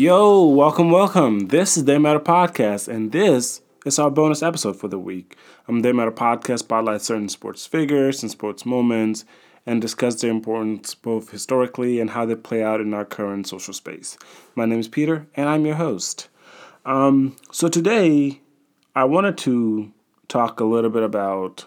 Yo, 0.00 0.46
welcome, 0.46 0.90
welcome. 0.90 1.48
This 1.48 1.76
is 1.76 1.84
They 1.84 1.98
Matter 1.98 2.20
Podcast, 2.20 2.88
and 2.88 3.12
this 3.12 3.60
is 3.84 3.98
our 3.98 4.10
bonus 4.10 4.42
episode 4.42 4.80
for 4.80 4.88
the 4.88 4.98
week. 4.98 5.36
Um, 5.68 5.80
They 5.80 5.92
Matter 5.92 6.10
Podcast 6.10 6.60
spotlights 6.60 7.04
certain 7.04 7.28
sports 7.28 7.66
figures 7.66 8.22
and 8.22 8.30
sports 8.30 8.64
moments 8.64 9.26
and 9.66 9.82
discuss 9.82 10.18
their 10.18 10.30
importance 10.30 10.94
both 10.94 11.32
historically 11.32 12.00
and 12.00 12.08
how 12.08 12.24
they 12.24 12.34
play 12.34 12.62
out 12.62 12.80
in 12.80 12.94
our 12.94 13.04
current 13.04 13.46
social 13.46 13.74
space. 13.74 14.16
My 14.54 14.64
name 14.64 14.80
is 14.80 14.88
Peter, 14.88 15.26
and 15.36 15.50
I'm 15.50 15.66
your 15.66 15.74
host. 15.74 16.30
Um, 16.86 17.36
so 17.52 17.68
today, 17.68 18.40
I 18.96 19.04
wanted 19.04 19.36
to 19.36 19.92
talk 20.28 20.60
a 20.60 20.64
little 20.64 20.88
bit 20.88 21.02
about 21.02 21.66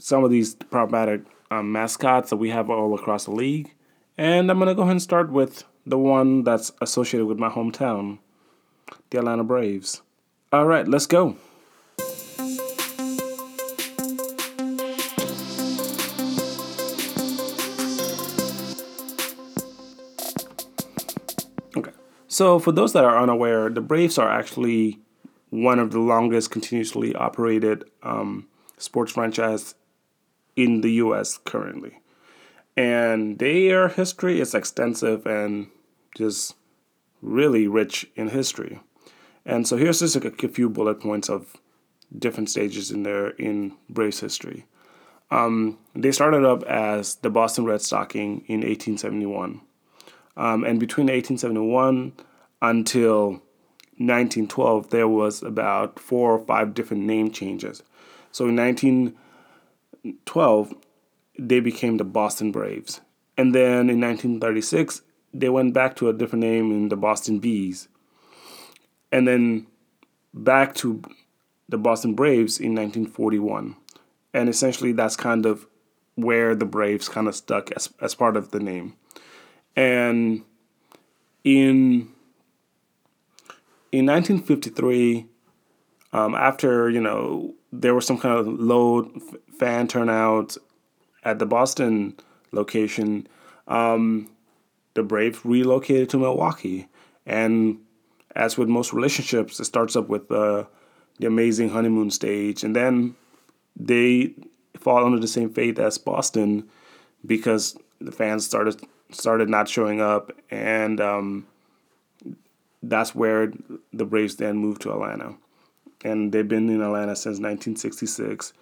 some 0.00 0.24
of 0.24 0.32
these 0.32 0.56
problematic 0.56 1.20
um, 1.48 1.70
mascots 1.70 2.30
that 2.30 2.38
we 2.38 2.50
have 2.50 2.70
all 2.70 2.92
across 2.92 3.26
the 3.26 3.30
league. 3.30 3.72
And 4.18 4.50
I'm 4.50 4.58
going 4.58 4.66
to 4.66 4.74
go 4.74 4.82
ahead 4.82 4.90
and 4.90 5.00
start 5.00 5.30
with 5.30 5.62
the 5.86 5.98
one 5.98 6.44
that's 6.44 6.72
associated 6.80 7.26
with 7.26 7.38
my 7.38 7.48
hometown, 7.48 8.18
the 9.10 9.18
Atlanta 9.18 9.44
Braves. 9.44 10.02
All 10.52 10.66
right, 10.66 10.86
let's 10.86 11.06
go. 11.06 11.36
Okay. 21.76 21.92
So, 22.28 22.58
for 22.58 22.72
those 22.72 22.92
that 22.92 23.04
are 23.04 23.18
unaware, 23.18 23.70
the 23.70 23.80
Braves 23.80 24.18
are 24.18 24.28
actually 24.28 25.00
one 25.50 25.78
of 25.78 25.90
the 25.90 26.00
longest 26.00 26.50
continuously 26.50 27.14
operated 27.14 27.84
um, 28.02 28.48
sports 28.78 29.12
franchise 29.12 29.74
in 30.56 30.80
the 30.80 30.92
U.S. 30.92 31.38
currently, 31.44 31.98
and 32.76 33.38
their 33.38 33.88
history 33.88 34.40
is 34.40 34.54
extensive 34.54 35.26
and 35.26 35.68
just 36.16 36.54
really 37.20 37.68
rich 37.68 38.06
in 38.16 38.28
history. 38.28 38.80
And 39.44 39.66
so 39.66 39.76
here's 39.76 40.00
just 40.00 40.16
a, 40.16 40.48
few 40.48 40.68
bullet 40.68 41.00
points 41.00 41.28
of 41.28 41.56
different 42.16 42.50
stages 42.50 42.90
in 42.90 43.02
their 43.02 43.30
in 43.30 43.72
Braves 43.88 44.20
history. 44.20 44.66
Um, 45.30 45.78
they 45.94 46.12
started 46.12 46.44
up 46.44 46.62
as 46.64 47.14
the 47.16 47.30
Boston 47.30 47.64
Red 47.64 47.80
Stocking 47.80 48.44
in 48.46 48.60
1871, 48.60 49.62
um, 50.36 50.64
and 50.64 50.78
between 50.78 51.06
1871 51.06 52.12
until 52.60 53.42
1912, 53.98 54.90
there 54.90 55.08
was 55.08 55.42
about 55.42 55.98
four 55.98 56.32
or 56.32 56.44
five 56.44 56.74
different 56.74 57.04
name 57.04 57.30
changes. 57.30 57.82
So 58.30 58.48
in 58.48 58.56
1912, 58.56 60.74
they 61.38 61.60
became 61.60 61.96
the 61.96 62.04
Boston 62.04 62.52
Braves. 62.52 63.00
And 63.36 63.54
then 63.54 63.88
in 63.88 64.00
1936, 64.00 65.02
they 65.32 65.48
went 65.48 65.74
back 65.74 65.96
to 65.96 66.08
a 66.08 66.12
different 66.12 66.44
name 66.44 66.70
in 66.70 66.88
the 66.88 66.96
Boston 66.96 67.38
Bees. 67.38 67.88
And 69.10 69.26
then 69.26 69.66
back 70.34 70.74
to 70.76 71.02
the 71.68 71.78
Boston 71.78 72.14
Braves 72.14 72.58
in 72.58 72.74
1941. 72.74 73.76
And 74.34 74.48
essentially, 74.48 74.92
that's 74.92 75.16
kind 75.16 75.46
of 75.46 75.66
where 76.14 76.54
the 76.54 76.66
Braves 76.66 77.08
kind 77.08 77.28
of 77.28 77.34
stuck 77.34 77.70
as, 77.72 77.88
as 78.00 78.14
part 78.14 78.36
of 78.36 78.50
the 78.50 78.60
name. 78.60 78.96
And 79.74 80.42
in 81.44 82.10
in 83.90 84.06
1953, 84.06 85.26
um, 86.12 86.34
after 86.34 86.88
you 86.90 87.00
know 87.00 87.54
there 87.72 87.94
was 87.94 88.06
some 88.06 88.18
kind 88.18 88.38
of 88.38 88.46
low 88.46 89.10
fan 89.58 89.88
turnout 89.88 90.56
at 91.24 91.38
the 91.38 91.46
Boston 91.46 92.14
location, 92.52 93.26
um, 93.68 94.28
the 94.94 95.02
Braves 95.02 95.44
relocated 95.44 96.10
to 96.10 96.18
Milwaukee. 96.18 96.88
And 97.26 97.78
as 98.34 98.56
with 98.58 98.68
most 98.68 98.92
relationships, 98.92 99.60
it 99.60 99.64
starts 99.64 99.96
up 99.96 100.08
with 100.08 100.30
uh, 100.30 100.64
the 101.18 101.26
amazing 101.26 101.70
honeymoon 101.70 102.10
stage, 102.10 102.64
and 102.64 102.74
then 102.74 103.14
they 103.76 104.34
fall 104.76 105.04
under 105.04 105.18
the 105.18 105.28
same 105.28 105.50
fate 105.50 105.78
as 105.78 105.98
Boston 105.98 106.68
because 107.24 107.76
the 108.00 108.12
fans 108.12 108.44
started 108.44 108.80
started 109.10 109.48
not 109.48 109.68
showing 109.68 110.00
up, 110.00 110.32
and 110.50 111.00
um, 111.00 111.46
that's 112.82 113.14
where 113.14 113.52
the 113.92 114.04
Braves 114.04 114.36
then 114.36 114.56
moved 114.56 114.82
to 114.82 114.92
Atlanta, 114.92 115.34
and 116.04 116.32
they've 116.32 116.48
been 116.48 116.68
in 116.68 116.80
Atlanta 116.80 117.14
since 117.14 117.38
1966, 117.38 118.52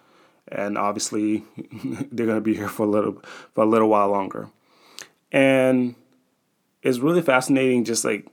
and 0.51 0.77
obviously 0.77 1.43
they're 2.11 2.25
going 2.25 2.37
to 2.37 2.41
be 2.41 2.55
here 2.55 2.69
for 2.69 2.83
a 2.83 2.89
little 2.89 3.21
for 3.53 3.63
a 3.63 3.67
little 3.67 3.89
while 3.89 4.09
longer, 4.09 4.49
and 5.31 5.95
it's 6.81 6.99
really 6.99 7.21
fascinating, 7.21 7.83
just 7.83 8.03
like 8.03 8.27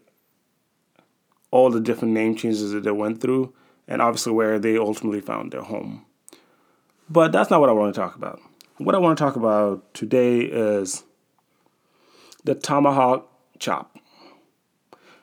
all 1.51 1.71
the 1.71 1.81
different 1.81 2.15
name 2.15 2.35
changes 2.35 2.73
that 2.73 2.83
they 2.83 2.91
went 2.91 3.21
through, 3.21 3.53
and 3.87 4.03
obviously 4.03 4.33
where 4.33 4.59
they 4.59 4.77
ultimately 4.77 5.21
found 5.21 5.53
their 5.53 5.63
home. 5.63 6.05
But 7.09 7.33
that's 7.33 7.51
not 7.51 7.61
what 7.61 7.71
I 7.71 7.73
want 7.73 7.95
to 7.95 8.01
talk 8.01 8.17
about. 8.17 8.41
What 8.77 8.95
I 8.95 8.99
want 8.99 9.19
to 9.19 9.25
talk 9.25 9.37
about 9.37 9.93
today 9.95 10.41
is 10.41 11.05
the 12.45 12.55
tomahawk 12.55 13.29
chop. 13.59 13.99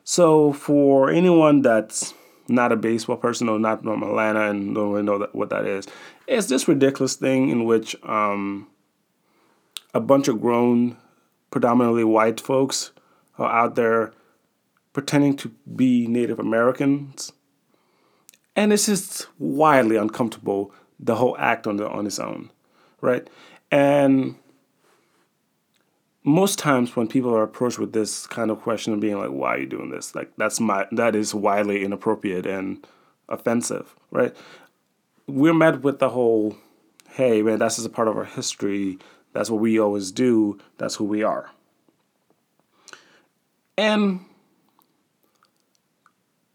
So, 0.03 0.53
for 0.53 1.09
anyone 1.09 1.61
that's 1.61 2.13
not 2.47 2.71
a 2.71 2.75
baseball 2.75 3.17
person 3.17 3.49
or 3.49 3.59
not 3.59 3.83
from 3.83 4.03
Atlanta 4.03 4.49
and 4.49 4.75
don't 4.75 4.91
really 4.91 5.03
know 5.03 5.19
that, 5.19 5.33
what 5.33 5.49
that 5.49 5.65
is, 5.65 5.87
it's 6.27 6.47
this 6.47 6.67
ridiculous 6.67 7.15
thing 7.15 7.49
in 7.49 7.65
which 7.65 7.95
um, 8.03 8.67
a 9.93 9.99
bunch 9.99 10.27
of 10.27 10.41
grown, 10.41 10.97
predominantly 11.51 12.03
white 12.03 12.39
folks 12.39 12.91
are 13.37 13.51
out 13.51 13.75
there 13.75 14.13
pretending 14.93 15.35
to 15.37 15.49
be 15.75 16.07
Native 16.07 16.39
Americans. 16.39 17.31
And 18.55 18.71
it's 18.71 18.85
just 18.85 19.27
wildly 19.37 19.97
uncomfortable, 19.97 20.73
the 20.99 21.15
whole 21.15 21.35
act 21.37 21.67
on 21.67 21.77
the 21.77 21.89
on 21.89 22.07
its 22.07 22.19
own, 22.19 22.51
right? 23.01 23.27
And 23.69 24.35
most 26.25 26.57
times 26.57 26.95
when 26.95 27.07
people 27.07 27.33
are 27.35 27.43
approached 27.43 27.77
with 27.77 27.93
this 27.93 28.25
kind 28.25 28.49
of 28.49 28.59
question 28.59 28.93
of 28.93 28.99
being 28.99 29.17
like, 29.19 29.29
why 29.29 29.53
are 29.55 29.59
you 29.59 29.67
doing 29.67 29.91
this? 29.91 30.15
Like 30.15 30.31
that's 30.37 30.59
my 30.59 30.87
that 30.91 31.15
is 31.15 31.35
widely 31.35 31.85
inappropriate 31.85 32.47
and 32.47 32.85
offensive, 33.29 33.95
right? 34.09 34.35
We're 35.27 35.53
met 35.53 35.81
with 35.81 35.99
the 35.99 36.09
whole, 36.09 36.57
hey 37.09 37.43
man, 37.43 37.59
that's 37.59 37.75
just 37.75 37.87
a 37.87 37.91
part 37.91 38.07
of 38.07 38.17
our 38.17 38.25
history. 38.25 38.97
That's 39.33 39.51
what 39.51 39.61
we 39.61 39.79
always 39.79 40.11
do. 40.11 40.57
That's 40.77 40.95
who 40.95 41.03
we 41.03 41.21
are. 41.21 41.51
And 43.77 44.21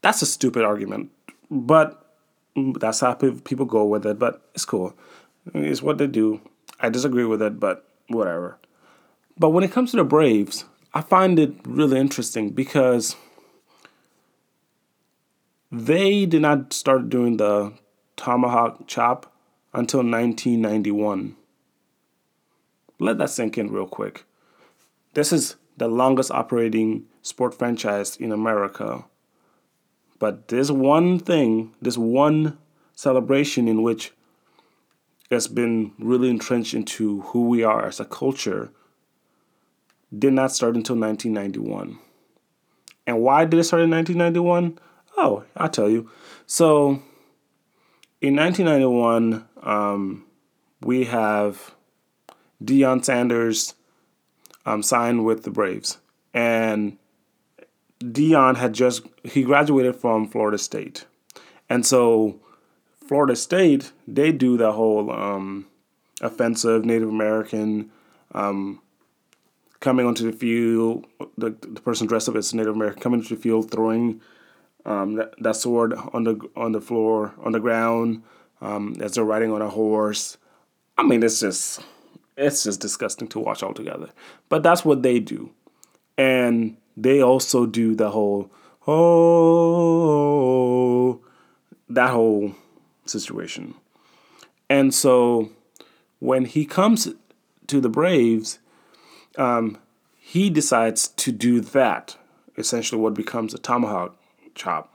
that's 0.01 0.21
a 0.21 0.25
stupid 0.25 0.65
argument, 0.65 1.11
but 1.49 2.17
that's 2.55 2.99
how 2.99 3.13
people 3.13 3.65
go 3.65 3.85
with 3.85 4.05
it. 4.05 4.19
But 4.19 4.49
it's 4.53 4.65
cool. 4.65 4.97
It's 5.53 5.81
what 5.81 5.97
they 5.97 6.07
do. 6.07 6.41
I 6.79 6.89
disagree 6.89 7.25
with 7.25 7.41
it, 7.41 7.59
but 7.59 7.87
whatever. 8.09 8.57
But 9.41 9.49
when 9.49 9.63
it 9.63 9.71
comes 9.71 9.89
to 9.89 9.97
the 9.97 10.03
Braves, 10.03 10.65
I 10.93 11.01
find 11.01 11.39
it 11.39 11.55
really 11.65 11.99
interesting 11.99 12.51
because 12.51 13.15
they 15.71 16.27
did 16.27 16.43
not 16.43 16.73
start 16.73 17.09
doing 17.09 17.37
the 17.37 17.73
tomahawk 18.15 18.85
chop 18.85 19.33
until 19.73 20.01
1991. 20.01 21.35
Let 22.99 23.17
that 23.17 23.31
sink 23.31 23.57
in 23.57 23.71
real 23.71 23.87
quick. 23.87 24.25
This 25.15 25.33
is 25.33 25.55
the 25.75 25.87
longest 25.87 26.29
operating 26.29 27.05
sport 27.23 27.57
franchise 27.57 28.17
in 28.17 28.31
America. 28.31 29.05
But 30.19 30.49
this 30.49 30.69
one 30.69 31.17
thing, 31.17 31.73
this 31.81 31.97
one 31.97 32.59
celebration 32.93 33.67
in 33.67 33.81
which 33.81 34.13
has 35.31 35.47
been 35.47 35.93
really 35.97 36.29
entrenched 36.29 36.75
into 36.75 37.21
who 37.21 37.47
we 37.47 37.63
are 37.63 37.87
as 37.87 37.99
a 37.99 38.05
culture 38.05 38.71
did 40.17 40.33
not 40.33 40.51
start 40.51 40.75
until 40.75 40.95
1991. 40.95 41.97
And 43.07 43.21
why 43.21 43.45
did 43.45 43.59
it 43.59 43.63
start 43.63 43.83
in 43.83 43.89
1991? 43.89 44.79
Oh, 45.17 45.43
I'll 45.55 45.69
tell 45.69 45.89
you. 45.89 46.09
So, 46.45 47.01
in 48.21 48.35
1991, 48.35 49.47
um, 49.63 50.25
we 50.81 51.05
have 51.05 51.73
Deion 52.63 53.03
Sanders 53.03 53.73
um, 54.65 54.83
signed 54.83 55.25
with 55.25 55.43
the 55.43 55.51
Braves, 55.51 55.97
and 56.33 56.97
Deion 57.99 58.57
had 58.57 58.73
just 58.73 59.03
he 59.23 59.43
graduated 59.43 59.95
from 59.95 60.27
Florida 60.27 60.57
State, 60.57 61.05
and 61.69 61.85
so 61.85 62.39
Florida 63.07 63.35
State 63.35 63.91
they 64.07 64.31
do 64.31 64.57
the 64.57 64.71
whole 64.71 65.11
um, 65.11 65.67
offensive 66.21 66.85
Native 66.85 67.09
American 67.09 67.91
um, 68.33 68.81
coming 69.81 70.05
onto 70.05 70.31
the 70.31 70.37
field. 70.37 71.05
The, 71.37 71.49
the 71.49 71.81
person 71.81 72.07
dressed 72.07 72.29
up 72.29 72.35
as 72.35 72.53
Native 72.53 72.75
American 72.75 73.01
coming 73.01 73.21
to 73.21 73.35
the 73.35 73.41
field, 73.41 73.69
throwing 73.69 74.21
um, 74.85 75.15
that, 75.15 75.33
that, 75.39 75.57
sword 75.57 75.93
on 76.13 76.23
the 76.23 76.39
on 76.55 76.71
the 76.71 76.79
floor 76.79 77.33
on 77.43 77.51
the 77.51 77.59
ground 77.59 78.23
um, 78.61 78.95
as 79.01 79.15
they're 79.15 79.25
riding 79.25 79.51
on 79.51 79.61
a 79.61 79.69
horse. 79.69 80.37
I 80.97 81.03
mean, 81.03 81.21
it's 81.21 81.41
just 81.41 81.83
it's 82.37 82.63
just 82.63 82.79
disgusting 82.79 83.27
to 83.29 83.39
watch 83.39 83.61
altogether. 83.61 84.09
But 84.49 84.63
that's 84.63 84.85
what 84.85 85.03
they 85.03 85.19
do, 85.19 85.51
and 86.17 86.77
they 86.95 87.21
also 87.21 87.65
do 87.65 87.93
the 87.95 88.11
whole 88.11 88.49
oh 88.87 90.01
that 91.89 92.11
whole 92.11 92.55
situation. 93.05 93.73
And 94.69 94.93
so 94.93 95.49
when 96.19 96.45
he 96.45 96.65
comes 96.65 97.09
to 97.67 97.81
the 97.81 97.89
Braves, 97.89 98.59
um, 99.37 99.77
he 100.17 100.49
decides 100.49 101.09
to 101.09 101.31
do 101.31 101.61
that, 101.61 102.17
essentially 102.57 103.01
what 103.01 103.13
becomes 103.13 103.53
a 103.53 103.57
tomahawk 103.57 104.15
chop. 104.55 104.93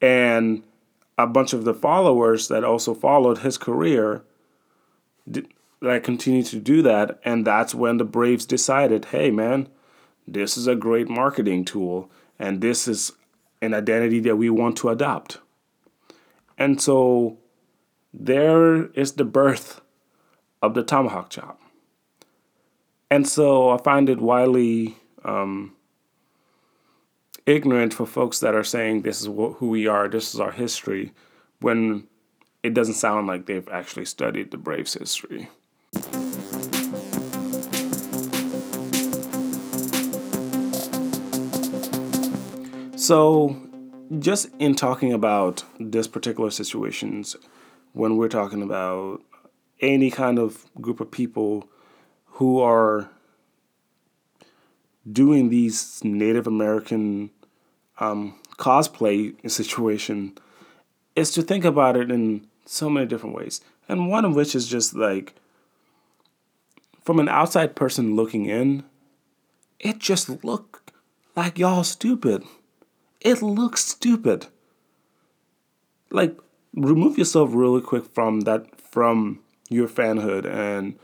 And 0.00 0.62
a 1.18 1.26
bunch 1.26 1.52
of 1.52 1.64
the 1.64 1.74
followers 1.74 2.48
that 2.48 2.64
also 2.64 2.94
followed 2.94 3.38
his 3.38 3.58
career 3.58 4.22
like 5.82 6.04
continue 6.04 6.42
to 6.42 6.56
do 6.56 6.82
that 6.82 7.18
and 7.24 7.46
that's 7.46 7.74
when 7.74 7.98
the 7.98 8.04
braves 8.04 8.44
decided 8.46 9.06
hey 9.06 9.30
man 9.30 9.68
this 10.26 10.56
is 10.56 10.66
a 10.66 10.74
great 10.74 11.08
marketing 11.08 11.64
tool 11.64 12.10
and 12.38 12.60
this 12.60 12.88
is 12.88 13.12
an 13.62 13.74
identity 13.74 14.20
that 14.20 14.36
we 14.36 14.50
want 14.50 14.76
to 14.76 14.88
adopt 14.88 15.38
and 16.58 16.80
so 16.80 17.38
there 18.12 18.86
is 18.92 19.12
the 19.12 19.24
birth 19.24 19.80
of 20.62 20.74
the 20.74 20.82
tomahawk 20.82 21.30
chop 21.30 21.59
and 23.10 23.28
so 23.28 23.70
i 23.70 23.78
find 23.78 24.08
it 24.08 24.20
wildly 24.20 24.96
um, 25.24 25.74
ignorant 27.46 27.92
for 27.92 28.06
folks 28.06 28.40
that 28.40 28.54
are 28.54 28.64
saying 28.64 29.02
this 29.02 29.20
is 29.20 29.26
who 29.26 29.68
we 29.68 29.86
are, 29.86 30.08
this 30.08 30.34
is 30.34 30.40
our 30.40 30.52
history, 30.52 31.12
when 31.60 32.06
it 32.62 32.74
doesn't 32.74 32.94
sound 32.94 33.26
like 33.26 33.46
they've 33.46 33.68
actually 33.68 34.04
studied 34.04 34.50
the 34.50 34.56
Braves' 34.56 34.94
history. 34.94 35.48
So, 42.96 43.56
just 44.18 44.50
in 44.58 44.74
talking 44.74 45.12
about 45.12 45.64
this 45.80 46.06
particular 46.06 46.50
situations, 46.50 47.34
when 47.92 48.16
we're 48.16 48.28
talking 48.28 48.62
about 48.62 49.22
any 49.80 50.10
kind 50.10 50.38
of 50.38 50.66
group 50.80 51.00
of 51.00 51.10
people 51.10 51.68
who 52.32 52.60
are 52.60 53.10
doing 55.10 55.48
these 55.48 56.00
Native 56.04 56.46
American 56.46 57.30
um, 57.98 58.34
cosplay 58.56 59.34
situation 59.50 60.36
is 61.16 61.30
to 61.32 61.42
think 61.42 61.64
about 61.64 61.96
it 61.96 62.10
in 62.10 62.46
so 62.64 62.88
many 62.88 63.06
different 63.06 63.34
ways. 63.34 63.60
And 63.88 64.08
one 64.08 64.24
of 64.24 64.34
which 64.34 64.54
is 64.54 64.68
just 64.68 64.94
like, 64.94 65.34
from 67.02 67.18
an 67.18 67.28
outside 67.28 67.74
person 67.74 68.14
looking 68.14 68.46
in, 68.46 68.84
it 69.78 69.98
just 69.98 70.44
looked 70.44 70.92
like 71.34 71.58
y'all 71.58 71.84
stupid. 71.84 72.44
It 73.20 73.42
looks 73.42 73.84
stupid. 73.84 74.46
Like, 76.10 76.38
remove 76.74 77.18
yourself 77.18 77.50
really 77.52 77.80
quick 77.80 78.04
from 78.04 78.40
that, 78.40 78.80
from 78.80 79.40
your 79.68 79.88
fanhood 79.88 80.44
and 80.46 80.98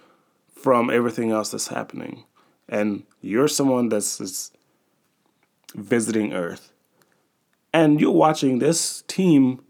from 0.56 0.90
everything 0.90 1.30
else 1.30 1.50
that's 1.52 1.68
happening. 1.68 2.24
And 2.68 3.04
you're 3.20 3.46
someone 3.46 3.88
that's 3.88 4.50
visiting 5.74 6.32
Earth 6.32 6.72
and 7.76 8.00
you're 8.00 8.10
watching 8.10 8.58
this 8.58 9.02
team, 9.06 9.62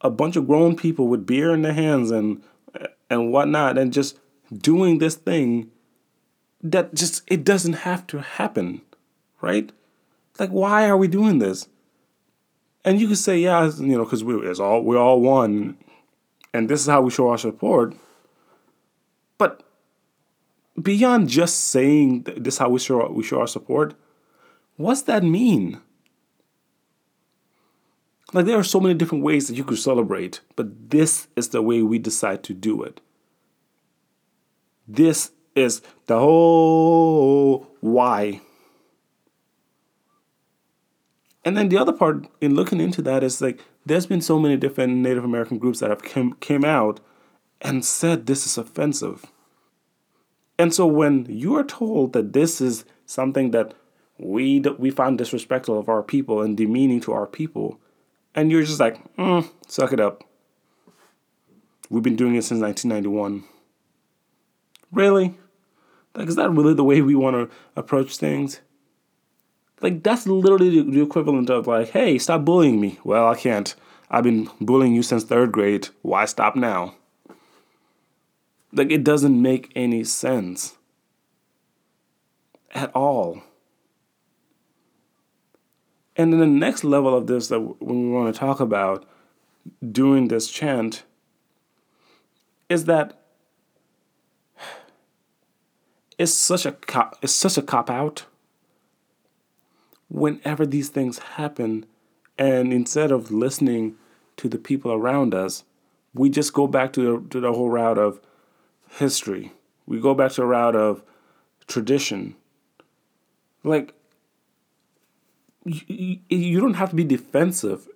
a 0.00 0.08
bunch 0.08 0.34
of 0.36 0.46
grown 0.46 0.74
people 0.74 1.08
with 1.08 1.26
beer 1.26 1.52
in 1.52 1.60
their 1.60 1.74
hands 1.74 2.10
and 2.10 2.42
and 3.10 3.30
whatnot, 3.30 3.76
and 3.76 3.92
just 3.92 4.18
doing 4.50 4.96
this 4.96 5.14
thing 5.14 5.70
that 6.62 6.94
just 6.94 7.22
it 7.26 7.44
doesn't 7.44 7.84
have 7.84 8.06
to 8.06 8.22
happen, 8.22 8.80
right? 9.42 9.70
Like, 10.38 10.48
why 10.48 10.88
are 10.88 10.96
we 10.96 11.06
doing 11.06 11.38
this? 11.38 11.68
And 12.82 12.98
you 12.98 13.08
could 13.08 13.18
say, 13.18 13.38
yeah, 13.38 13.70
you 13.78 13.98
know, 13.98 14.04
because 14.04 14.24
we 14.24 14.34
it's 14.48 14.58
all 14.58 14.82
we're 14.82 14.96
all 14.96 15.20
one, 15.20 15.76
and 16.54 16.70
this 16.70 16.80
is 16.80 16.86
how 16.86 17.02
we 17.02 17.10
show 17.10 17.28
our 17.28 17.36
support. 17.36 17.94
Beyond 20.80 21.28
just 21.28 21.66
saying 21.66 22.24
this 22.36 22.54
is 22.54 22.58
how 22.58 22.68
we 22.68 22.78
show 22.78 23.08
we 23.10 23.24
show 23.24 23.40
our 23.40 23.46
support, 23.46 23.94
what's 24.76 25.02
that 25.02 25.22
mean? 25.24 25.80
Like 28.32 28.44
there 28.44 28.58
are 28.58 28.64
so 28.64 28.78
many 28.78 28.94
different 28.94 29.24
ways 29.24 29.48
that 29.48 29.56
you 29.56 29.64
could 29.64 29.78
celebrate, 29.78 30.40
but 30.54 30.90
this 30.90 31.28
is 31.34 31.48
the 31.48 31.62
way 31.62 31.82
we 31.82 31.98
decide 31.98 32.42
to 32.44 32.54
do 32.54 32.82
it. 32.82 33.00
This 34.86 35.32
is 35.54 35.82
the 36.06 36.18
whole 36.18 37.66
why. 37.80 38.40
And 41.44 41.56
then 41.56 41.70
the 41.70 41.78
other 41.78 41.92
part 41.92 42.26
in 42.40 42.54
looking 42.54 42.80
into 42.80 43.00
that 43.02 43.24
is 43.24 43.40
like 43.40 43.60
there's 43.86 44.06
been 44.06 44.20
so 44.20 44.38
many 44.38 44.56
different 44.56 44.96
Native 44.96 45.24
American 45.24 45.58
groups 45.58 45.80
that 45.80 45.88
have 45.88 46.02
came, 46.02 46.34
came 46.34 46.64
out 46.64 47.00
and 47.62 47.84
said 47.84 48.26
this 48.26 48.44
is 48.44 48.58
offensive. 48.58 49.24
And 50.58 50.74
so 50.74 50.86
when 50.86 51.26
you 51.28 51.54
are 51.56 51.64
told 51.64 52.12
that 52.14 52.32
this 52.32 52.60
is 52.60 52.84
something 53.06 53.52
that 53.52 53.74
we 54.18 54.60
we 54.60 54.90
find 54.90 55.16
disrespectful 55.16 55.78
of 55.78 55.88
our 55.88 56.02
people 56.02 56.42
and 56.42 56.56
demeaning 56.56 57.00
to 57.02 57.12
our 57.12 57.26
people, 57.26 57.78
and 58.34 58.50
you're 58.50 58.64
just 58.64 58.80
like, 58.80 58.98
mm, 59.16 59.48
suck 59.68 59.92
it 59.92 60.00
up. 60.00 60.24
We've 61.88 62.02
been 62.02 62.16
doing 62.16 62.34
it 62.34 62.42
since 62.42 62.60
1991. 62.60 63.44
Really? 64.92 65.38
Like, 66.14 66.28
is 66.28 66.36
that 66.36 66.50
really 66.50 66.74
the 66.74 66.84
way 66.84 67.00
we 67.00 67.14
want 67.14 67.36
to 67.36 67.56
approach 67.76 68.16
things? 68.16 68.60
Like, 69.80 70.02
that's 70.02 70.26
literally 70.26 70.82
the 70.82 71.00
equivalent 71.02 71.48
of, 71.50 71.66
like, 71.66 71.90
hey, 71.90 72.18
stop 72.18 72.44
bullying 72.44 72.80
me. 72.80 72.98
Well, 73.04 73.28
I 73.28 73.36
can't. 73.36 73.74
I've 74.10 74.24
been 74.24 74.50
bullying 74.60 74.94
you 74.94 75.02
since 75.02 75.24
third 75.24 75.52
grade. 75.52 75.88
Why 76.02 76.24
stop 76.24 76.56
now? 76.56 76.94
Like, 78.72 78.90
it 78.90 79.04
doesn't 79.04 79.40
make 79.40 79.72
any 79.74 80.04
sense 80.04 80.76
at 82.72 82.94
all. 82.94 83.42
And 86.16 86.32
then 86.32 86.40
the 86.40 86.46
next 86.46 86.84
level 86.84 87.16
of 87.16 87.28
this 87.28 87.48
that 87.48 87.60
when 87.60 88.08
we 88.08 88.10
want 88.10 88.34
to 88.34 88.38
talk 88.38 88.60
about 88.60 89.06
doing 89.92 90.28
this 90.28 90.50
chant 90.50 91.04
is 92.68 92.84
that 92.86 93.18
it's 96.18 96.34
such 96.34 96.66
a 96.66 96.72
cop, 96.72 97.16
it's 97.22 97.32
such 97.32 97.56
a 97.56 97.62
cop 97.62 97.88
out 97.88 98.26
whenever 100.08 100.66
these 100.66 100.88
things 100.88 101.18
happen 101.18 101.86
and 102.36 102.72
instead 102.72 103.12
of 103.12 103.30
listening 103.30 103.94
to 104.36 104.48
the 104.48 104.58
people 104.58 104.92
around 104.92 105.34
us 105.34 105.64
we 106.14 106.30
just 106.30 106.52
go 106.52 106.66
back 106.66 106.92
to 106.92 107.02
the, 107.02 107.28
to 107.28 107.40
the 107.40 107.52
whole 107.52 107.68
route 107.68 107.98
of 107.98 108.20
history 108.90 109.52
we 109.86 110.00
go 110.00 110.14
back 110.14 110.32
to 110.32 110.42
a 110.42 110.46
route 110.46 110.76
of 110.76 111.02
tradition 111.66 112.34
like 113.64 113.94
you, 115.64 116.18
you 116.28 116.60
don't 116.60 116.74
have 116.74 116.90
to 116.90 116.96
be 116.96 117.04
defensive. 117.04 117.88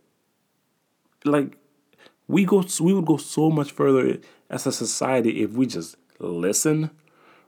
Like 1.25 1.57
we 2.29 2.45
go, 2.45 2.65
we 2.81 2.93
would 2.93 3.07
go 3.07 3.17
so 3.17 3.51
much 3.51 3.73
further 3.73 4.19
as 4.51 4.67
a 4.67 4.73
society 4.73 5.43
if 5.43 5.53
we 5.53 5.67
just 5.67 5.97
listen 6.19 6.91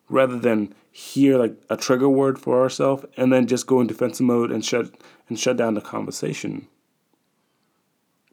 rather 0.08 0.38
than 0.38 0.74
hear 0.90 1.38
like 1.38 1.56
a 1.70 1.76
trigger 1.76 2.08
word 2.08 2.38
for 2.38 2.60
ourselves 2.60 3.04
and 3.16 3.32
then 3.32 3.46
just 3.46 3.66
go 3.66 3.80
in 3.80 3.86
defensive 3.86 4.26
mode 4.26 4.52
and 4.52 4.64
shut 4.64 4.94
and 5.28 5.38
shut 5.38 5.56
down 5.56 5.74
the 5.74 5.80
conversation. 5.80 6.68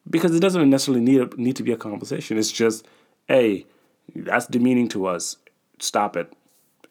Because 0.10 0.36
it 0.36 0.40
doesn't 0.40 0.70
necessarily 0.70 1.04
need 1.04 1.38
need 1.38 1.56
to 1.56 1.64
be 1.64 1.72
a 1.72 1.78
conversation. 1.78 2.38
It's 2.38 2.52
just, 2.52 2.86
hey, 3.28 3.66
that's 4.16 4.48
demeaning 4.48 4.88
to 4.90 5.06
us. 5.06 5.38
Stop 5.80 6.16
it. 6.16 6.34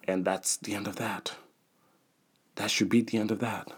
And 0.05 0.25
that's 0.25 0.57
the 0.57 0.75
end 0.75 0.87
of 0.87 0.97
that. 0.97 1.35
That 2.57 2.71
should 2.71 2.88
be 2.88 3.02
the 3.02 3.19
end 3.19 3.31
of 3.31 3.38
that. 3.40 3.69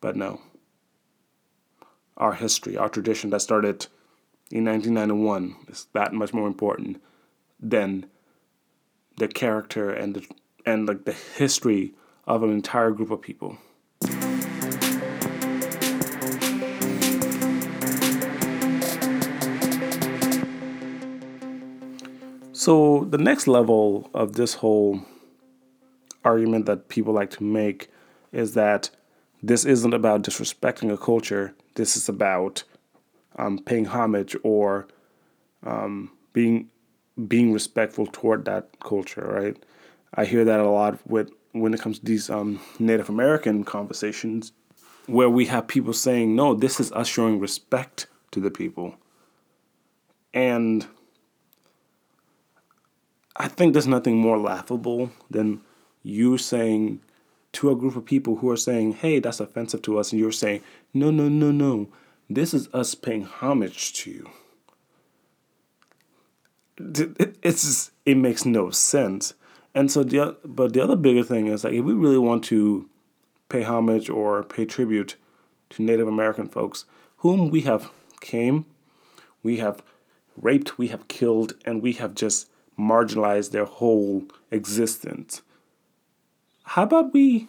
But 0.00 0.16
no. 0.16 0.40
Our 2.16 2.34
history, 2.34 2.76
our 2.76 2.88
tradition 2.88 3.30
that 3.30 3.40
started 3.40 3.86
in 4.50 4.64
1991 4.64 5.56
is 5.68 5.86
that 5.92 6.12
much 6.12 6.32
more 6.32 6.46
important 6.46 7.02
than 7.58 8.06
the 9.16 9.28
character 9.28 9.90
and 9.90 10.14
the, 10.14 10.26
and 10.66 10.86
like 10.88 11.04
the 11.04 11.12
history 11.12 11.94
of 12.26 12.42
an 12.42 12.50
entire 12.50 12.90
group 12.90 13.10
of 13.10 13.20
people. 13.20 13.58
So 22.60 23.06
the 23.08 23.16
next 23.16 23.46
level 23.46 24.10
of 24.12 24.34
this 24.34 24.52
whole 24.52 25.00
argument 26.26 26.66
that 26.66 26.88
people 26.88 27.14
like 27.14 27.30
to 27.30 27.42
make 27.42 27.90
is 28.32 28.52
that 28.52 28.90
this 29.42 29.64
isn't 29.64 29.94
about 29.94 30.24
disrespecting 30.24 30.92
a 30.92 30.98
culture. 30.98 31.54
This 31.76 31.96
is 31.96 32.06
about 32.06 32.64
um, 33.36 33.60
paying 33.60 33.86
homage 33.86 34.36
or 34.42 34.88
um, 35.62 36.10
being 36.34 36.68
being 37.28 37.54
respectful 37.54 38.06
toward 38.06 38.44
that 38.44 38.68
culture, 38.80 39.26
right? 39.26 39.56
I 40.12 40.26
hear 40.26 40.44
that 40.44 40.60
a 40.60 40.68
lot 40.68 40.98
with 41.06 41.30
when 41.52 41.72
it 41.72 41.80
comes 41.80 42.00
to 42.00 42.04
these 42.04 42.28
um, 42.28 42.60
Native 42.78 43.08
American 43.08 43.64
conversations, 43.64 44.52
where 45.06 45.30
we 45.30 45.46
have 45.46 45.66
people 45.66 45.94
saying, 45.94 46.36
"No, 46.36 46.52
this 46.52 46.78
is 46.78 46.92
us 46.92 47.08
showing 47.08 47.40
respect 47.40 48.06
to 48.32 48.38
the 48.38 48.50
people," 48.50 48.96
and 50.34 50.86
I 53.40 53.48
think 53.48 53.72
there's 53.72 53.86
nothing 53.86 54.18
more 54.18 54.36
laughable 54.36 55.12
than 55.30 55.62
you 56.02 56.36
saying 56.36 57.00
to 57.52 57.70
a 57.70 57.74
group 57.74 57.96
of 57.96 58.04
people 58.04 58.36
who 58.36 58.50
are 58.50 58.56
saying, 58.56 58.92
"Hey, 58.92 59.18
that's 59.18 59.40
offensive 59.40 59.80
to 59.82 59.98
us," 59.98 60.12
and 60.12 60.20
you're 60.20 60.30
saying, 60.30 60.60
"No, 60.92 61.10
no, 61.10 61.26
no, 61.30 61.50
no, 61.50 61.88
this 62.28 62.52
is 62.52 62.68
us 62.74 62.94
paying 62.94 63.24
homage 63.24 63.94
to 63.94 64.10
you." 64.10 64.30
It's 67.42 67.62
just, 67.62 67.92
it 68.04 68.18
makes 68.18 68.44
no 68.44 68.68
sense. 68.68 69.32
And 69.74 69.90
so 69.90 70.04
the 70.04 70.36
but 70.44 70.74
the 70.74 70.82
other 70.82 70.96
bigger 70.96 71.22
thing 71.22 71.46
is 71.46 71.64
like 71.64 71.72
if 71.72 71.84
we 71.84 71.94
really 71.94 72.18
want 72.18 72.44
to 72.44 72.90
pay 73.48 73.62
homage 73.62 74.10
or 74.10 74.42
pay 74.42 74.66
tribute 74.66 75.16
to 75.70 75.82
Native 75.82 76.08
American 76.08 76.46
folks 76.46 76.84
whom 77.18 77.48
we 77.48 77.62
have 77.62 77.90
came, 78.20 78.66
we 79.42 79.56
have 79.56 79.82
raped, 80.36 80.76
we 80.76 80.88
have 80.88 81.08
killed, 81.08 81.54
and 81.64 81.80
we 81.80 81.94
have 81.94 82.14
just 82.14 82.50
marginalized 82.80 83.50
their 83.50 83.66
whole 83.66 84.24
existence. 84.50 85.42
How 86.62 86.84
about 86.84 87.12
we 87.12 87.48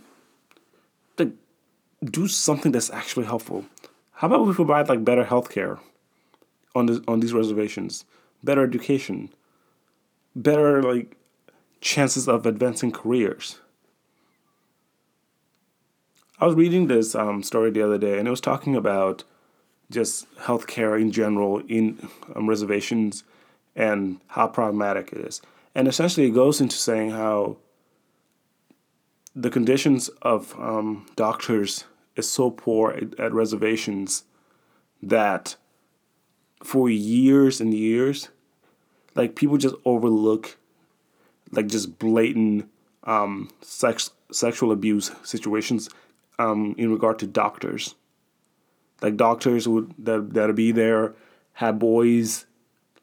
like, 1.17 1.33
do 2.03 2.27
something 2.27 2.71
that's 2.71 2.89
actually 2.89 3.25
helpful? 3.25 3.65
How 4.11 4.27
about 4.27 4.45
we 4.45 4.53
provide 4.53 4.89
like 4.89 5.05
better 5.05 5.23
healthcare 5.23 5.79
on 6.75 6.85
this, 6.87 6.99
on 7.07 7.19
these 7.19 7.33
reservations, 7.33 8.05
better 8.43 8.63
education, 8.63 9.29
better 10.35 10.83
like 10.83 11.15
chances 11.79 12.27
of 12.27 12.45
advancing 12.45 12.91
careers? 12.91 13.59
I 16.39 16.45
was 16.47 16.55
reading 16.55 16.87
this 16.87 17.13
um, 17.13 17.43
story 17.43 17.69
the 17.69 17.83
other 17.83 17.99
day, 17.99 18.17
and 18.17 18.27
it 18.27 18.31
was 18.31 18.41
talking 18.41 18.75
about 18.75 19.23
just 19.91 20.33
healthcare 20.37 20.99
in 20.99 21.11
general 21.11 21.59
in 21.67 22.09
um, 22.35 22.49
reservations 22.49 23.23
and 23.75 24.19
how 24.27 24.47
problematic 24.47 25.11
it 25.13 25.19
is. 25.19 25.41
And 25.73 25.87
essentially, 25.87 26.27
it 26.27 26.31
goes 26.31 26.59
into 26.59 26.75
saying 26.75 27.11
how 27.11 27.57
the 29.35 29.49
conditions 29.49 30.09
of 30.21 30.53
um, 30.59 31.05
doctors 31.15 31.85
is 32.15 32.29
so 32.29 32.51
poor 32.51 32.91
at, 32.91 33.19
at, 33.19 33.33
reservations 33.33 34.25
that 35.01 35.55
for 36.61 36.89
years 36.89 37.61
and 37.61 37.73
years, 37.73 38.29
like 39.15 39.35
people 39.35 39.57
just 39.57 39.75
overlook 39.85 40.57
like 41.51 41.67
just 41.67 41.97
blatant 41.99 42.69
um, 43.05 43.49
sex 43.61 44.11
sexual 44.31 44.71
abuse 44.71 45.11
situations 45.23 45.89
um, 46.39 46.75
in 46.77 46.91
regard 46.91 47.19
to 47.19 47.27
doctors. 47.27 47.95
Like 49.01 49.17
doctors 49.17 49.67
would 49.67 49.93
that 49.99 50.33
that'll 50.33 50.55
be 50.55 50.71
there, 50.71 51.13
have 51.53 51.79
boys 51.79 52.45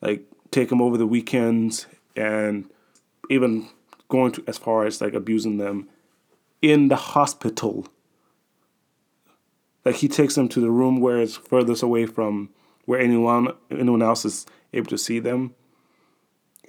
like 0.00 0.27
take 0.50 0.68
them 0.68 0.82
over 0.82 0.96
the 0.96 1.06
weekends 1.06 1.86
and 2.16 2.68
even 3.30 3.68
going 4.08 4.32
to 4.32 4.44
as 4.46 4.58
far 4.58 4.86
as 4.86 5.00
like 5.00 5.14
abusing 5.14 5.58
them 5.58 5.88
in 6.62 6.88
the 6.88 6.96
hospital. 6.96 7.86
Like 9.84 9.96
he 9.96 10.08
takes 10.08 10.34
them 10.34 10.48
to 10.50 10.60
the 10.60 10.70
room 10.70 11.00
where 11.00 11.20
it's 11.20 11.36
furthest 11.36 11.82
away 11.82 12.06
from 12.06 12.50
where 12.84 13.00
anyone 13.00 13.52
anyone 13.70 14.02
else 14.02 14.24
is 14.24 14.46
able 14.72 14.88
to 14.88 14.98
see 14.98 15.18
them. 15.18 15.54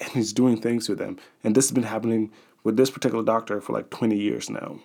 And 0.02 0.10
he's 0.12 0.32
doing 0.32 0.60
things 0.60 0.86
to 0.88 0.96
them. 0.96 1.18
And 1.44 1.56
this 1.56 1.66
has 1.66 1.74
been 1.74 1.84
happening 1.84 2.32
with 2.64 2.78
this 2.78 2.90
particular 2.90 3.24
doctor 3.24 3.60
for 3.60 3.74
like 3.74 3.90
20 3.90 4.18
years 4.18 4.50
now. 4.50 4.80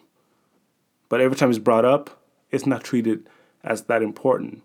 But 1.09 1.21
every 1.21 1.37
time 1.37 1.51
it's 1.51 1.59
brought 1.59 1.85
up, 1.85 2.21
it's 2.51 2.67
not 2.67 2.83
treated 2.83 3.29
as 3.63 3.83
that 3.83 4.03
important. 4.03 4.63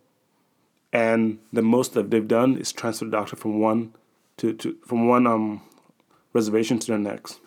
And 0.92 1.40
the 1.54 1.62
most 1.62 1.94
that 1.94 2.10
they've 2.10 2.28
done 2.28 2.58
is 2.58 2.72
transfer 2.72 3.06
the 3.06 3.12
doctor 3.12 3.36
from 3.36 3.60
one 3.60 3.94
to, 4.40 4.54
to 4.54 4.78
from 4.86 5.08
one 5.08 5.28
um, 5.28 5.62
reservation 6.34 6.80
to 6.80 6.92
the 6.92 6.98
next. 6.98 7.40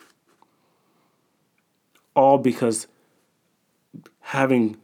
All 2.14 2.38
because 2.38 2.87
having 4.20 4.76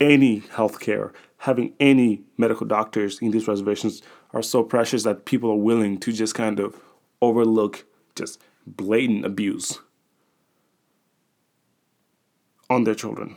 any 0.00 0.40
health 0.50 0.80
care, 0.80 1.12
having 1.38 1.72
any 1.80 2.22
medical 2.36 2.66
doctors 2.66 3.18
in 3.20 3.30
these 3.30 3.48
reservations 3.48 4.02
are 4.32 4.42
so 4.42 4.62
precious 4.62 5.02
that 5.04 5.24
people 5.24 5.50
are 5.50 5.56
willing 5.56 5.98
to 5.98 6.12
just 6.12 6.34
kind 6.34 6.60
of 6.60 6.80
overlook 7.20 7.86
just 8.14 8.40
blatant 8.66 9.24
abuse 9.24 9.80
on 12.68 12.84
their 12.84 12.94
children. 12.94 13.36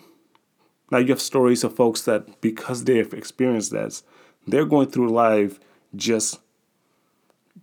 Now 0.91 0.97
you 0.97 1.07
have 1.07 1.21
stories 1.21 1.63
of 1.63 1.75
folks 1.75 2.01
that 2.01 2.41
because 2.41 2.83
they 2.83 2.97
have 2.97 3.13
experienced 3.13 3.71
that, 3.71 4.01
they're 4.45 4.65
going 4.65 4.89
through 4.89 5.09
life 5.09 5.59
just 5.95 6.39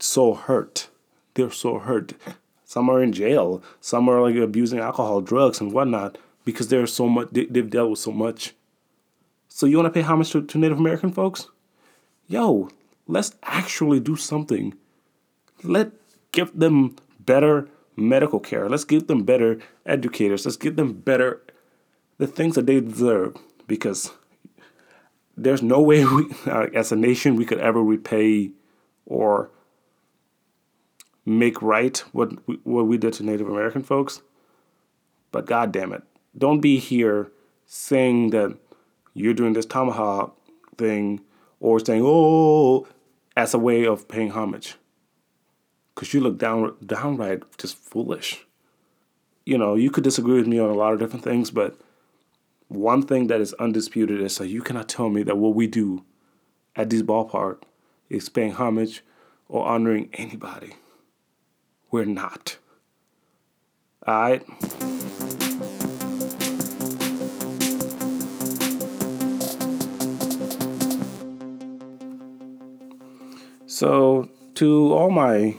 so 0.01 0.35
hurt. 0.35 0.89
They're 1.35 1.51
so 1.51 1.79
hurt. 1.79 2.15
Some 2.65 2.91
are 2.91 3.03
in 3.03 3.13
jail. 3.13 3.63
Some 3.81 4.09
are 4.09 4.21
like 4.21 4.37
abusing 4.37 4.79
alcohol, 4.79 5.21
drugs, 5.21 5.61
and 5.61 5.73
whatnot 5.73 6.19
because 6.45 6.69
they're 6.69 6.87
so 6.87 7.09
much. 7.09 7.29
They, 7.33 7.47
have 7.55 7.71
dealt 7.71 7.91
with 7.91 7.99
so 7.99 8.13
much. 8.13 8.55
So 9.49 9.67
you 9.67 9.77
want 9.77 9.87
to 9.87 9.99
pay 9.99 10.07
homage 10.07 10.31
to, 10.33 10.43
to 10.43 10.59
Native 10.59 10.79
American 10.79 11.13
folks? 11.13 11.49
Yo, 12.27 12.71
let's 13.07 13.35
actually 13.43 14.01
do 14.01 14.17
something. 14.17 14.75
Let 15.63 15.93
give 16.33 16.59
them 16.59 16.97
better 17.21 17.69
medical 17.97 18.41
care. 18.41 18.69
Let's 18.69 18.85
give 18.85 19.07
them 19.07 19.25
better 19.25 19.59
educators. 19.87 20.45
Let's 20.45 20.57
give 20.57 20.77
them 20.77 20.93
better 20.93 21.43
the 22.19 22.27
things 22.27 22.55
that 22.57 22.67
they 22.67 22.81
deserve 22.81 23.37
because 23.67 24.13
there's 25.37 25.63
no 25.63 25.81
way 25.81 26.05
we, 26.05 26.27
uh, 26.47 26.67
as 26.75 26.93
a 26.93 26.97
nation, 26.97 27.37
we 27.37 27.45
could 27.45 27.61
ever 27.61 27.83
repay 27.83 28.51
or 29.07 29.51
make 31.29 31.61
right 31.61 31.99
what 32.13 32.47
we, 32.49 32.59
what 32.65 32.87
we 32.87 32.99
did 32.99 33.13
to 33.15 33.23
Native 33.23 33.49
American 33.49 33.83
folks. 33.83 34.23
But 35.31 35.47
God 35.47 35.73
damn 35.73 35.93
it, 35.93 36.03
don't 36.37 36.61
be 36.61 36.79
here 36.79 37.31
saying 37.67 38.31
that 38.31 38.57
you're 39.15 39.35
doing 39.35 39.53
this 39.53 39.67
tomahawk 39.67 40.37
thing 40.77 41.21
or 41.61 41.81
saying 41.81 42.03
oh 42.05 42.87
as 43.37 43.53
a 43.53 43.59
way 43.59 43.85
of 43.85 44.09
paying 44.09 44.31
homage, 44.31 44.77
because 45.95 46.15
you 46.15 46.21
look 46.21 46.39
down 46.39 46.75
downright 46.85 47.43
just 47.59 47.77
foolish. 47.77 48.45
You 49.45 49.59
know, 49.59 49.75
you 49.75 49.91
could 49.91 50.05
disagree 50.05 50.35
with 50.35 50.47
me 50.47 50.59
on 50.59 50.71
a 50.71 50.75
lot 50.75 50.93
of 50.93 50.99
different 50.99 51.25
things, 51.25 51.51
but 51.51 51.79
one 52.69 53.03
thing 53.03 53.29
that 53.29 53.41
is 53.41 53.55
undisputed 53.55 54.21
is 54.21 54.37
that 54.39 54.49
you 54.49 54.63
cannot 54.63 54.89
tell 54.89 55.09
me 55.09 55.23
that 55.23 55.39
what 55.39 55.55
we 55.55 55.67
do 55.67 56.05
at 56.77 56.91
this 56.91 57.03
ballpark 57.03 57.63
is 58.11 58.29
paying 58.29 58.53
homage 58.53 59.03
or 59.49 59.67
honoring 59.67 60.11
anybody. 60.15 60.75
We're 61.91 62.05
not. 62.05 62.59
All 64.07 64.21
right? 64.21 64.45
So, 73.67 74.29
to 74.57 74.93
all 74.93 75.11
my 75.11 75.57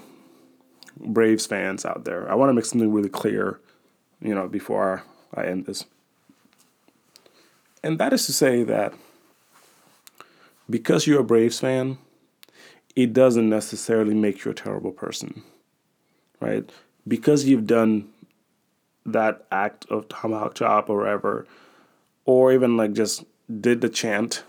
Braves 0.98 1.46
fans 1.46 1.86
out 1.86 2.06
there, 2.06 2.30
I 2.30 2.36
want 2.36 2.50
to 2.50 2.54
make 2.54 2.66
something 2.66 2.92
really 2.92 3.10
clear, 3.10 3.60
you 4.22 4.36
know, 4.36 4.48
before 4.48 5.04
I 5.34 5.46
end 5.46 5.66
this. 5.66 5.86
And 7.82 7.98
that 8.00 8.14
is 8.14 8.26
to 8.26 8.34
say 8.34 8.64
that 8.64 8.94
because 10.70 11.08
you're 11.08 11.22
a 11.22 11.24
Braves 11.24 11.60
fan, 11.60 11.98
it 12.96 13.14
doesn't 13.14 13.50
necessarily 13.50 14.14
make 14.14 14.44
you 14.44 14.52
a 14.52 14.56
terrible 14.56 14.92
person 14.92 15.44
right? 16.40 16.70
Because 17.08 17.46
you've 17.46 17.68
done 17.68 18.10
that 19.06 19.46
act 19.52 19.86
of 19.90 20.08
tomahawk 20.08 20.56
chop 20.56 20.90
or 20.90 21.00
whatever, 21.00 21.48
or 22.26 22.54
even 22.54 22.78
like 22.78 22.94
just 22.94 23.24
did 23.60 23.82
the 23.82 23.90
chant, 23.90 24.44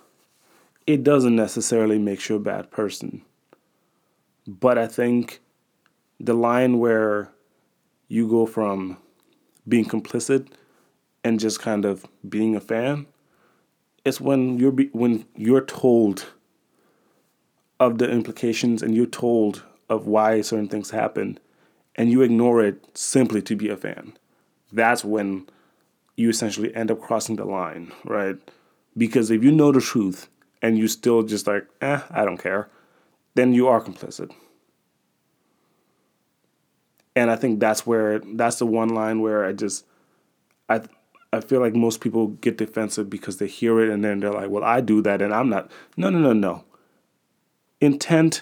it 0.86 1.02
doesn't 1.02 1.36
necessarily 1.36 1.98
make 1.98 2.28
you 2.28 2.36
a 2.36 2.40
bad 2.40 2.70
person. 2.70 3.22
But 4.46 4.78
I 4.78 4.86
think 4.86 5.40
the 6.18 6.34
line 6.34 6.78
where 6.78 7.30
you 8.08 8.28
go 8.28 8.44
from 8.44 8.98
being 9.68 9.84
complicit 9.84 10.48
and 11.22 11.38
just 11.38 11.60
kind 11.60 11.84
of 11.84 12.06
being 12.28 12.56
a 12.56 12.60
fan 12.60 13.06
is 14.04 14.20
when 14.20 14.58
you're 14.58 14.72
be, 14.72 14.86
when 14.92 15.24
you're 15.36 15.64
told 15.64 16.26
of 17.78 17.98
the 17.98 18.10
implications 18.10 18.82
and 18.82 18.94
you're 18.94 19.06
told 19.06 19.62
of 19.88 20.06
why 20.06 20.40
certain 20.40 20.68
things 20.68 20.90
happen 20.90 21.38
and 22.00 22.10
you 22.10 22.22
ignore 22.22 22.64
it 22.64 22.82
simply 22.94 23.42
to 23.42 23.54
be 23.54 23.68
a 23.68 23.76
fan, 23.76 24.16
that's 24.72 25.04
when 25.04 25.46
you 26.16 26.30
essentially 26.30 26.74
end 26.74 26.90
up 26.90 26.98
crossing 26.98 27.36
the 27.36 27.44
line, 27.44 27.92
right? 28.06 28.36
Because 28.96 29.30
if 29.30 29.44
you 29.44 29.52
know 29.52 29.70
the 29.70 29.82
truth 29.82 30.30
and 30.62 30.78
you 30.78 30.88
still 30.88 31.22
just 31.22 31.46
like, 31.46 31.66
eh, 31.82 32.00
I 32.10 32.24
don't 32.24 32.38
care, 32.42 32.70
then 33.34 33.52
you 33.52 33.68
are 33.68 33.82
complicit. 33.82 34.32
And 37.14 37.30
I 37.30 37.36
think 37.36 37.60
that's 37.60 37.86
where 37.86 38.20
that's 38.20 38.60
the 38.60 38.66
one 38.66 38.88
line 38.88 39.20
where 39.20 39.44
I 39.44 39.52
just 39.52 39.84
I 40.70 40.80
I 41.34 41.42
feel 41.42 41.60
like 41.60 41.74
most 41.74 42.00
people 42.00 42.28
get 42.28 42.56
defensive 42.56 43.10
because 43.10 43.36
they 43.36 43.46
hear 43.46 43.78
it 43.78 43.90
and 43.90 44.02
then 44.02 44.20
they're 44.20 44.32
like, 44.32 44.48
"Well, 44.48 44.64
I 44.64 44.80
do 44.80 45.02
that 45.02 45.20
and 45.20 45.34
I'm 45.34 45.50
not." 45.50 45.70
No, 45.98 46.08
no, 46.08 46.18
no, 46.18 46.32
no. 46.32 46.64
Intent. 47.78 48.40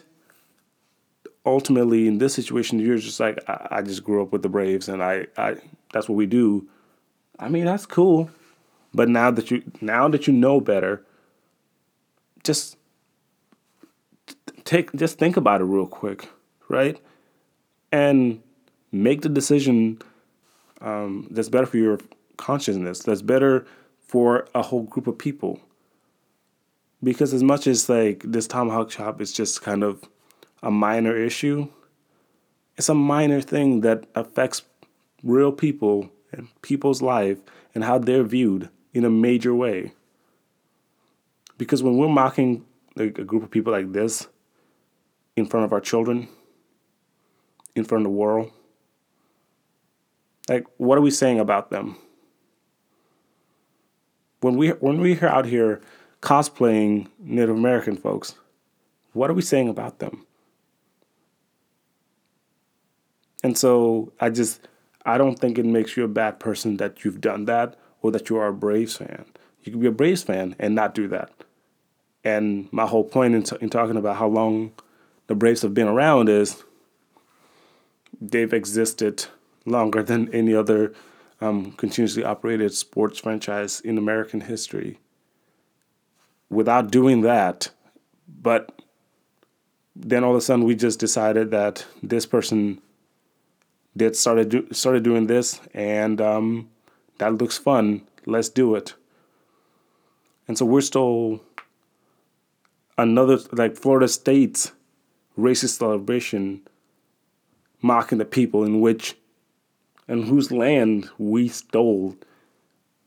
Ultimately, 1.48 2.06
in 2.06 2.18
this 2.18 2.34
situation, 2.34 2.78
you're 2.78 2.98
just 2.98 3.18
like, 3.18 3.38
I, 3.48 3.68
I 3.70 3.82
just 3.82 4.04
grew 4.04 4.22
up 4.22 4.32
with 4.32 4.42
the 4.42 4.50
Braves 4.50 4.88
and 4.88 5.02
I, 5.02 5.26
I 5.38 5.56
that's 5.92 6.08
what 6.08 6.16
we 6.16 6.26
do. 6.26 6.68
I 7.38 7.48
mean, 7.48 7.64
that's 7.64 7.86
cool. 7.86 8.30
But 8.92 9.08
now 9.08 9.30
that 9.30 9.50
you 9.50 9.62
now 9.80 10.08
that 10.08 10.26
you 10.26 10.32
know 10.34 10.60
better, 10.60 11.04
just 12.44 12.76
take 14.64 14.94
just 14.94 15.18
think 15.18 15.36
about 15.38 15.62
it 15.62 15.64
real 15.64 15.86
quick, 15.86 16.28
right? 16.68 17.00
And 17.92 18.42
make 18.92 19.22
the 19.22 19.30
decision 19.30 20.02
um, 20.82 21.28
that's 21.30 21.48
better 21.48 21.66
for 21.66 21.78
your 21.78 21.98
consciousness, 22.36 23.00
that's 23.00 23.22
better 23.22 23.66
for 24.00 24.46
a 24.54 24.62
whole 24.62 24.82
group 24.82 25.06
of 25.06 25.16
people. 25.16 25.60
Because 27.02 27.32
as 27.32 27.42
much 27.42 27.66
as 27.66 27.88
like 27.88 28.22
this 28.24 28.46
tomahawk 28.46 28.90
chop 28.90 29.20
is 29.20 29.32
just 29.32 29.62
kind 29.62 29.82
of 29.82 30.02
a 30.62 30.70
minor 30.70 31.16
issue, 31.16 31.68
it's 32.76 32.88
a 32.88 32.94
minor 32.94 33.40
thing 33.40 33.80
that 33.80 34.06
affects 34.14 34.62
real 35.22 35.52
people 35.52 36.10
and 36.32 36.48
people's 36.62 37.02
life 37.02 37.38
and 37.74 37.84
how 37.84 37.98
they're 37.98 38.24
viewed 38.24 38.68
in 38.92 39.04
a 39.04 39.10
major 39.10 39.54
way. 39.54 39.92
Because 41.56 41.82
when 41.82 41.96
we're 41.96 42.08
mocking 42.08 42.64
a 42.96 43.08
group 43.08 43.42
of 43.42 43.50
people 43.50 43.72
like 43.72 43.92
this 43.92 44.28
in 45.36 45.46
front 45.46 45.64
of 45.64 45.72
our 45.72 45.80
children, 45.80 46.28
in 47.74 47.84
front 47.84 48.06
of 48.06 48.12
the 48.12 48.16
world, 48.16 48.50
like 50.48 50.66
what 50.76 50.96
are 50.96 51.02
we 51.02 51.10
saying 51.10 51.40
about 51.40 51.70
them? 51.70 51.96
When 54.40 54.56
we 54.56 54.68
when 54.70 55.00
we're 55.00 55.26
out 55.26 55.46
here 55.46 55.80
cosplaying 56.22 57.08
Native 57.18 57.56
American 57.56 57.96
folks, 57.96 58.36
what 59.12 59.30
are 59.30 59.34
we 59.34 59.42
saying 59.42 59.68
about 59.68 59.98
them? 59.98 60.24
And 63.48 63.56
so 63.56 64.12
I 64.20 64.28
just 64.28 64.68
I 65.06 65.16
don't 65.16 65.38
think 65.38 65.56
it 65.56 65.64
makes 65.64 65.96
you 65.96 66.04
a 66.04 66.08
bad 66.08 66.38
person 66.38 66.76
that 66.76 67.02
you've 67.02 67.22
done 67.22 67.46
that 67.46 67.78
or 68.02 68.10
that 68.10 68.28
you 68.28 68.36
are 68.36 68.48
a 68.48 68.52
Braves 68.52 68.98
fan. 68.98 69.24
You 69.62 69.72
can 69.72 69.80
be 69.80 69.86
a 69.86 69.90
Braves 69.90 70.22
fan 70.22 70.54
and 70.58 70.74
not 70.74 70.94
do 70.94 71.08
that. 71.08 71.32
And 72.22 72.70
my 72.74 72.84
whole 72.84 73.04
point 73.04 73.34
in, 73.34 73.44
t- 73.44 73.56
in 73.62 73.70
talking 73.70 73.96
about 73.96 74.16
how 74.16 74.28
long 74.28 74.72
the 75.28 75.34
Braves 75.34 75.62
have 75.62 75.72
been 75.72 75.88
around 75.88 76.28
is 76.28 76.62
they've 78.20 78.52
existed 78.52 79.24
longer 79.64 80.02
than 80.02 80.30
any 80.34 80.54
other 80.54 80.92
um, 81.40 81.72
continuously 81.72 82.24
operated 82.24 82.74
sports 82.74 83.18
franchise 83.18 83.80
in 83.80 83.96
American 83.96 84.42
history. 84.42 84.98
Without 86.50 86.90
doing 86.90 87.22
that, 87.22 87.70
but 88.28 88.82
then 89.96 90.22
all 90.22 90.32
of 90.32 90.36
a 90.36 90.42
sudden 90.42 90.66
we 90.66 90.74
just 90.74 91.00
decided 91.00 91.50
that 91.52 91.86
this 92.02 92.26
person 92.26 92.82
did 93.98 94.16
started 94.16 94.48
do, 94.48 94.66
started 94.72 95.02
doing 95.02 95.26
this 95.26 95.60
and 95.74 96.20
um, 96.20 96.70
that 97.18 97.34
looks 97.34 97.58
fun. 97.58 98.02
Let's 98.26 98.48
do 98.48 98.74
it. 98.74 98.94
And 100.46 100.56
so 100.56 100.64
we're 100.64 100.80
still 100.80 101.42
another 102.96 103.38
like 103.52 103.76
Florida 103.76 104.08
State's 104.08 104.72
racist 105.38 105.78
celebration 105.78 106.62
mocking 107.80 108.18
the 108.18 108.24
people 108.24 108.64
in 108.64 108.80
which 108.80 109.16
and 110.08 110.24
whose 110.24 110.50
land 110.50 111.10
we 111.18 111.48
stole 111.48 112.16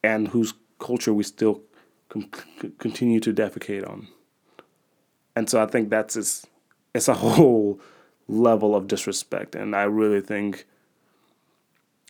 and 0.04 0.30
whose 0.30 0.54
culture 0.80 1.14
we 1.14 1.24
still 1.24 1.62
com- 2.10 2.30
continue 2.78 3.20
to 3.20 3.34
defecate 3.34 3.88
on. 3.88 4.08
And 5.36 5.50
so 5.50 5.62
I 5.62 5.66
think 5.66 5.90
that's 5.90 6.16
it's, 6.16 6.46
it's 6.94 7.08
a 7.08 7.14
whole 7.16 7.80
level 8.28 8.76
of 8.76 8.88
disrespect. 8.88 9.56
And 9.56 9.76
I 9.76 9.84
really 9.84 10.22
think 10.22 10.66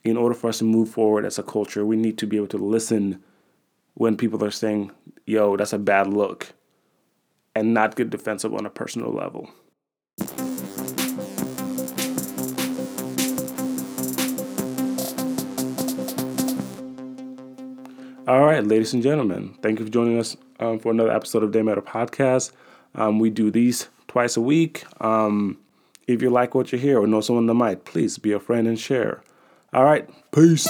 in 0.03 0.17
order 0.17 0.33
for 0.33 0.49
us 0.49 0.59
to 0.59 0.63
move 0.63 0.89
forward 0.89 1.25
as 1.25 1.37
a 1.37 1.43
culture, 1.43 1.85
we 1.85 1.95
need 1.95 2.17
to 2.17 2.27
be 2.27 2.37
able 2.37 2.47
to 2.47 2.57
listen 2.57 3.21
when 3.93 4.17
people 4.17 4.43
are 4.43 4.51
saying, 4.51 4.91
yo, 5.25 5.55
that's 5.57 5.73
a 5.73 5.77
bad 5.77 6.07
look, 6.07 6.53
and 7.55 7.73
not 7.73 7.95
get 7.95 8.09
defensive 8.09 8.53
on 8.53 8.65
a 8.65 8.69
personal 8.69 9.11
level. 9.11 9.49
All 18.27 18.41
right, 18.45 18.65
ladies 18.65 18.93
and 18.93 19.03
gentlemen, 19.03 19.55
thank 19.61 19.79
you 19.79 19.85
for 19.85 19.91
joining 19.91 20.17
us 20.17 20.37
um, 20.59 20.79
for 20.79 20.91
another 20.91 21.11
episode 21.11 21.43
of 21.43 21.51
They 21.51 21.61
Matter 21.61 21.81
Podcast. 21.81 22.51
Um, 22.95 23.19
we 23.19 23.29
do 23.29 23.51
these 23.51 23.89
twice 24.07 24.37
a 24.37 24.41
week. 24.41 24.85
Um, 25.01 25.57
if 26.07 26.21
you 26.21 26.29
like 26.29 26.55
what 26.55 26.71
you 26.71 26.77
hear 26.77 27.01
or 27.01 27.07
know 27.07 27.21
someone 27.21 27.47
that 27.47 27.53
might, 27.55 27.83
please 27.83 28.17
be 28.17 28.31
a 28.31 28.39
friend 28.39 28.67
and 28.67 28.79
share. 28.79 29.21
All 29.73 29.85
right, 29.85 30.09
peace. 30.33 30.67